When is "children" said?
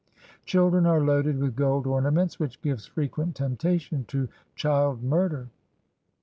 0.47-0.87